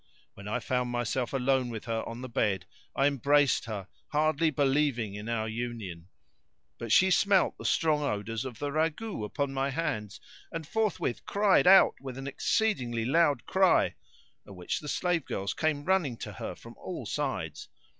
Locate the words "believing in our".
4.49-5.47